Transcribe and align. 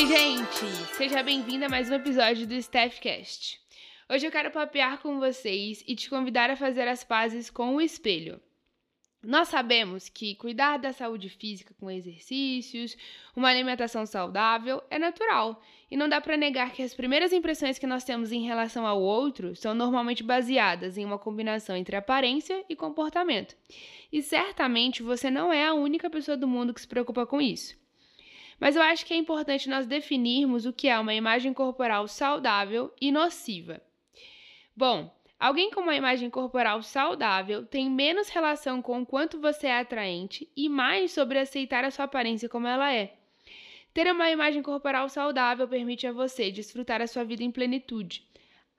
Oi, 0.00 0.06
gente! 0.06 0.64
Seja 0.96 1.22
bem-vinda 1.22 1.66
a 1.66 1.68
mais 1.68 1.90
um 1.90 1.94
episódio 1.94 2.46
do 2.46 2.54
Staffcast. 2.54 3.60
Hoje 4.08 4.26
eu 4.26 4.30
quero 4.30 4.50
papear 4.50 4.98
com 5.02 5.20
vocês 5.20 5.84
e 5.86 5.94
te 5.94 6.08
convidar 6.08 6.48
a 6.48 6.56
fazer 6.56 6.88
as 6.88 7.04
pazes 7.04 7.50
com 7.50 7.76
o 7.76 7.82
espelho. 7.82 8.40
Nós 9.22 9.48
sabemos 9.48 10.08
que 10.08 10.34
cuidar 10.36 10.78
da 10.78 10.94
saúde 10.94 11.28
física 11.28 11.74
com 11.78 11.90
exercícios, 11.90 12.96
uma 13.36 13.50
alimentação 13.50 14.06
saudável 14.06 14.82
é 14.88 14.98
natural, 14.98 15.62
e 15.90 15.98
não 15.98 16.08
dá 16.08 16.18
para 16.18 16.34
negar 16.34 16.72
que 16.72 16.82
as 16.82 16.94
primeiras 16.94 17.30
impressões 17.30 17.78
que 17.78 17.86
nós 17.86 18.02
temos 18.02 18.32
em 18.32 18.42
relação 18.42 18.86
ao 18.86 19.02
outro 19.02 19.54
são 19.54 19.74
normalmente 19.74 20.22
baseadas 20.22 20.96
em 20.96 21.04
uma 21.04 21.18
combinação 21.18 21.76
entre 21.76 21.94
aparência 21.94 22.64
e 22.70 22.74
comportamento. 22.74 23.54
E 24.10 24.22
certamente 24.22 25.02
você 25.02 25.30
não 25.30 25.52
é 25.52 25.66
a 25.66 25.74
única 25.74 26.08
pessoa 26.08 26.38
do 26.38 26.48
mundo 26.48 26.72
que 26.72 26.80
se 26.80 26.88
preocupa 26.88 27.26
com 27.26 27.38
isso. 27.38 27.78
Mas 28.60 28.76
eu 28.76 28.82
acho 28.82 29.06
que 29.06 29.14
é 29.14 29.16
importante 29.16 29.68
nós 29.68 29.86
definirmos 29.86 30.66
o 30.66 30.72
que 30.72 30.86
é 30.86 30.98
uma 30.98 31.14
imagem 31.14 31.52
corporal 31.52 32.06
saudável 32.06 32.94
e 33.00 33.10
nociva. 33.10 33.80
Bom, 34.76 35.10
Alguém 35.40 35.70
com 35.70 35.80
uma 35.80 35.96
imagem 35.96 36.28
corporal 36.28 36.82
saudável 36.82 37.64
tem 37.64 37.90
menos 37.90 38.28
relação 38.28 38.82
com 38.82 39.00
o 39.00 39.06
quanto 39.06 39.40
você 39.40 39.68
é 39.68 39.78
atraente 39.78 40.46
e 40.54 40.68
mais 40.68 41.12
sobre 41.12 41.38
aceitar 41.38 41.82
a 41.82 41.90
sua 41.90 42.04
aparência 42.04 42.46
como 42.46 42.68
ela 42.68 42.92
é. 42.92 43.14
Ter 43.94 44.12
uma 44.12 44.30
imagem 44.30 44.62
corporal 44.62 45.08
saudável 45.08 45.66
permite 45.66 46.06
a 46.06 46.12
você 46.12 46.50
desfrutar 46.50 47.00
a 47.00 47.06
sua 47.06 47.24
vida 47.24 47.42
em 47.42 47.50
plenitude. 47.50 48.28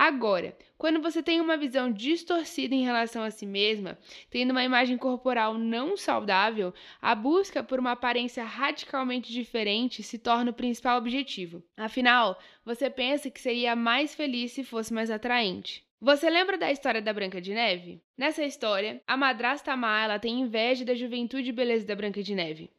Agora, 0.00 0.56
quando 0.78 1.02
você 1.02 1.20
tem 1.20 1.40
uma 1.40 1.56
visão 1.56 1.90
distorcida 1.90 2.72
em 2.72 2.84
relação 2.84 3.24
a 3.24 3.32
si 3.32 3.44
mesma, 3.44 3.98
tendo 4.30 4.52
uma 4.52 4.62
imagem 4.62 4.96
corporal 4.96 5.54
não 5.54 5.96
saudável, 5.96 6.72
a 7.02 7.16
busca 7.16 7.64
por 7.64 7.80
uma 7.80 7.90
aparência 7.90 8.44
radicalmente 8.44 9.32
diferente 9.32 10.04
se 10.04 10.16
torna 10.16 10.52
o 10.52 10.54
principal 10.54 10.98
objetivo. 10.98 11.64
Afinal, 11.76 12.38
você 12.64 12.88
pensa 12.88 13.28
que 13.28 13.40
seria 13.40 13.74
mais 13.74 14.14
feliz 14.14 14.52
se 14.52 14.62
fosse 14.62 14.94
mais 14.94 15.10
atraente. 15.10 15.84
Você 16.00 16.30
lembra 16.30 16.56
da 16.56 16.70
história 16.70 17.02
da 17.02 17.12
Branca 17.12 17.40
de 17.40 17.52
Neve? 17.52 18.00
Nessa 18.16 18.44
história, 18.44 19.02
a 19.04 19.16
madrasta 19.16 19.76
má 19.76 20.04
ela 20.04 20.20
tem 20.20 20.42
inveja 20.42 20.84
da 20.84 20.94
juventude 20.94 21.48
e 21.48 21.52
beleza 21.52 21.84
da 21.84 21.96
Branca 21.96 22.22
de 22.22 22.36
Neve. 22.36 22.70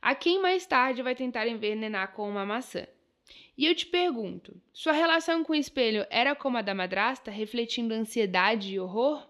A 0.00 0.14
quem 0.14 0.40
mais 0.40 0.64
tarde 0.64 1.02
vai 1.02 1.14
tentar 1.14 1.46
envenenar 1.46 2.12
com 2.12 2.26
uma 2.26 2.46
maçã. 2.46 2.86
E 3.56 3.66
eu 3.66 3.74
te 3.74 3.86
pergunto, 3.86 4.60
sua 4.72 4.92
relação 4.92 5.44
com 5.44 5.52
o 5.52 5.56
espelho 5.56 6.06
era 6.10 6.34
como 6.34 6.58
a 6.58 6.62
da 6.62 6.74
madrasta, 6.74 7.30
refletindo 7.30 7.94
ansiedade 7.94 8.74
e 8.74 8.80
horror? 8.80 9.28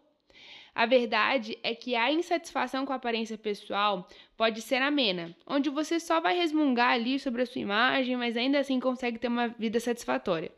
A 0.74 0.86
verdade 0.86 1.58
é 1.62 1.74
que 1.74 1.94
a 1.94 2.10
insatisfação 2.10 2.86
com 2.86 2.92
a 2.92 2.96
aparência 2.96 3.36
pessoal 3.36 4.08
pode 4.36 4.62
ser 4.62 4.80
amena, 4.80 5.36
onde 5.46 5.68
você 5.68 6.00
só 6.00 6.18
vai 6.18 6.34
resmungar 6.34 6.92
ali 6.92 7.18
sobre 7.18 7.42
a 7.42 7.46
sua 7.46 7.60
imagem, 7.60 8.16
mas 8.16 8.36
ainda 8.36 8.58
assim 8.58 8.80
consegue 8.80 9.18
ter 9.18 9.28
uma 9.28 9.48
vida 9.48 9.78
satisfatória. 9.78 10.50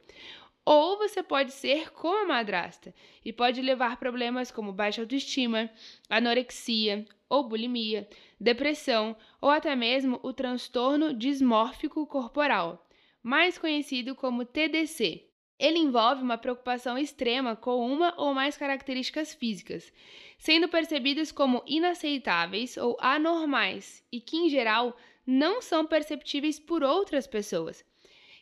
Ou 0.65 0.97
você 0.97 1.23
pode 1.23 1.53
ser 1.53 1.91
como 1.91 2.23
a 2.23 2.27
madrasta 2.27 2.95
e 3.25 3.33
pode 3.33 3.61
levar 3.61 3.99
problemas 3.99 4.51
como 4.51 4.73
baixa 4.73 5.03
autoestima, 5.03 5.69
anorexia 6.09 7.05
ou 7.29 7.49
bulimia, 7.49 8.09
depressão 8.41 9.17
ou 9.41 9.51
até 9.51 9.75
mesmo 9.75 10.21
o 10.23 10.33
transtorno 10.33 11.13
dismórfico 11.13 12.07
corporal, 12.07 12.84
mais 13.25 13.59
conhecido 13.59 14.15
como 14.15 14.45
TDC. 14.45 15.29
Ele 15.59 15.79
envolve 15.81 16.23
uma 16.23 16.39
preocupação 16.39 16.97
extrema 16.97 17.57
com 17.57 17.85
uma 17.85 18.15
ou 18.17 18.33
mais 18.33 18.57
características 18.57 19.35
físicas, 19.35 19.93
sendo 20.39 20.69
percebidas 20.69 21.33
como 21.33 21.65
inaceitáveis 21.67 22.77
ou 22.77 22.97
anormais 23.01 24.05
e 24.13 24.21
que, 24.21 24.37
em 24.37 24.49
geral, 24.49 24.97
não 25.27 25.61
são 25.61 25.85
perceptíveis 25.85 26.61
por 26.61 26.85
outras 26.85 27.27
pessoas 27.27 27.85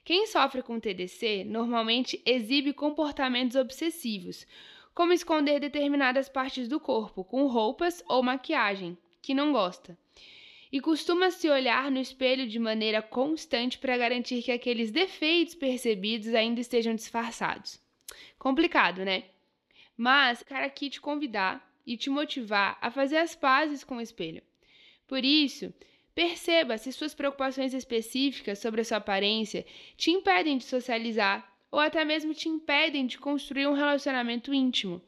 quem 0.04 0.26
sofre 0.26 0.62
com 0.62 0.80
TDC 0.80 1.44
normalmente 1.44 2.20
exibe 2.26 2.72
comportamentos 2.72 3.56
obsessivos, 3.56 4.44
como 4.92 5.12
esconder 5.12 5.60
determinadas 5.60 6.28
partes 6.28 6.68
do 6.68 6.80
corpo 6.80 7.22
com 7.22 7.46
roupas 7.46 8.02
ou 8.08 8.20
maquiagem, 8.20 8.98
que 9.22 9.32
não 9.32 9.52
gosta. 9.52 9.96
E 10.72 10.80
costuma 10.80 11.30
se 11.30 11.50
olhar 11.50 11.90
no 11.90 12.00
espelho 12.00 12.48
de 12.48 12.58
maneira 12.58 13.02
constante 13.02 13.78
para 13.78 13.98
garantir 13.98 14.42
que 14.42 14.50
aqueles 14.50 14.90
defeitos 14.90 15.54
percebidos 15.54 16.34
ainda 16.34 16.60
estejam 16.60 16.94
disfarçados. 16.94 17.78
Complicado, 18.38 19.04
né? 19.04 19.24
Mas 19.96 20.42
quero 20.42 20.64
aqui 20.64 20.88
te 20.88 21.00
convidar 21.00 21.70
e 21.86 21.96
te 21.96 22.08
motivar 22.08 22.78
a 22.80 22.90
fazer 22.90 23.18
as 23.18 23.34
pazes 23.34 23.84
com 23.84 23.98
o 23.98 24.00
espelho. 24.00 24.42
Por 25.06 25.22
isso, 25.22 25.72
Perceba 26.14 26.76
se 26.76 26.92
suas 26.92 27.14
preocupações 27.14 27.72
específicas 27.72 28.58
sobre 28.58 28.82
a 28.82 28.84
sua 28.84 28.98
aparência 28.98 29.64
te 29.96 30.10
impedem 30.10 30.58
de 30.58 30.64
socializar 30.64 31.50
ou 31.70 31.78
até 31.78 32.04
mesmo 32.04 32.34
te 32.34 32.50
impedem 32.50 33.06
de 33.06 33.18
construir 33.18 33.66
um 33.66 33.72
relacionamento 33.72 34.52
íntimo. 34.52 35.00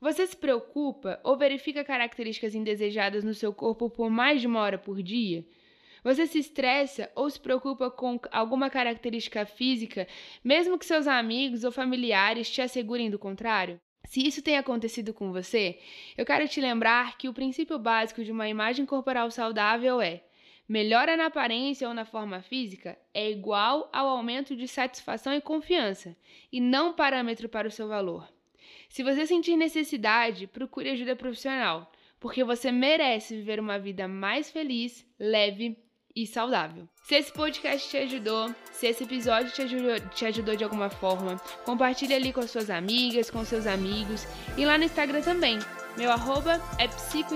Você 0.00 0.26
se 0.26 0.36
preocupa 0.36 1.20
ou 1.22 1.36
verifica 1.36 1.84
características 1.84 2.54
indesejadas 2.54 3.24
no 3.24 3.32
seu 3.32 3.52
corpo 3.52 3.88
por 3.88 4.10
mais 4.10 4.40
de 4.40 4.46
uma 4.46 4.60
hora 4.60 4.78
por 4.78 5.02
dia? 5.02 5.44
Você 6.02 6.26
se 6.26 6.38
estressa 6.38 7.10
ou 7.14 7.30
se 7.30 7.40
preocupa 7.40 7.90
com 7.90 8.20
alguma 8.30 8.68
característica 8.68 9.46
física, 9.46 10.06
mesmo 10.42 10.78
que 10.78 10.84
seus 10.84 11.06
amigos 11.06 11.64
ou 11.64 11.72
familiares 11.72 12.50
te 12.50 12.60
assegurem 12.60 13.08
do 13.08 13.18
contrário? 13.18 13.80
Se 14.06 14.26
isso 14.26 14.42
tem 14.42 14.58
acontecido 14.58 15.14
com 15.14 15.32
você, 15.32 15.78
eu 16.16 16.26
quero 16.26 16.46
te 16.46 16.60
lembrar 16.60 17.16
que 17.16 17.26
o 17.26 17.32
princípio 17.32 17.78
básico 17.78 18.22
de 18.22 18.30
uma 18.30 18.46
imagem 18.46 18.84
corporal 18.84 19.30
saudável 19.30 20.00
é 20.00 20.22
melhora 20.68 21.16
na 21.16 21.26
aparência 21.26 21.88
ou 21.88 21.94
na 21.94 22.04
forma 22.04 22.42
física 22.42 22.98
é 23.14 23.30
igual 23.30 23.88
ao 23.92 24.06
aumento 24.08 24.54
de 24.54 24.68
satisfação 24.68 25.32
e 25.32 25.40
confiança, 25.40 26.14
e 26.52 26.60
não 26.60 26.92
parâmetro 26.92 27.48
para 27.48 27.68
o 27.68 27.70
seu 27.70 27.88
valor. 27.88 28.28
Se 28.88 29.02
você 29.02 29.26
sentir 29.26 29.56
necessidade, 29.56 30.46
procure 30.46 30.90
ajuda 30.90 31.16
profissional, 31.16 31.90
porque 32.20 32.44
você 32.44 32.70
merece 32.70 33.36
viver 33.36 33.60
uma 33.60 33.78
vida 33.78 34.08
mais 34.08 34.50
feliz, 34.50 35.06
leve 35.18 35.76
e 36.14 36.26
saudável. 36.26 36.88
Se 37.04 37.16
esse 37.16 37.32
podcast 37.32 37.90
te 37.90 37.96
ajudou, 37.96 38.54
se 38.72 38.86
esse 38.86 39.04
episódio 39.04 39.50
te 39.50 39.62
ajudou, 39.62 40.00
te 40.10 40.24
ajudou 40.26 40.56
de 40.56 40.64
alguma 40.64 40.88
forma, 40.88 41.36
compartilhe 41.64 42.14
ali 42.14 42.32
com 42.32 42.40
as 42.40 42.50
suas 42.50 42.70
amigas, 42.70 43.30
com 43.30 43.44
seus 43.44 43.66
amigos 43.66 44.26
e 44.56 44.64
lá 44.64 44.78
no 44.78 44.84
Instagram 44.84 45.22
também. 45.22 45.58
Meu 45.96 46.10
arroba 46.10 46.60
é 46.78 46.88
Psico 46.88 47.34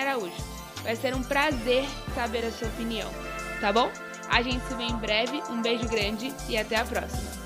Araújo. 0.00 0.60
Vai 0.82 0.96
ser 0.96 1.14
um 1.14 1.22
prazer 1.22 1.84
saber 2.14 2.44
a 2.44 2.50
sua 2.50 2.68
opinião, 2.68 3.10
tá 3.60 3.72
bom? 3.72 3.90
A 4.30 4.42
gente 4.42 4.64
se 4.64 4.74
vê 4.74 4.84
em 4.84 4.96
breve, 4.96 5.42
um 5.50 5.60
beijo 5.60 5.88
grande 5.88 6.32
e 6.48 6.56
até 6.56 6.76
a 6.76 6.84
próxima! 6.84 7.39